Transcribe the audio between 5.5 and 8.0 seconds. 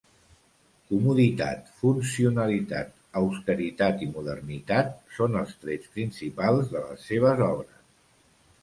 trets principals de les seves obres.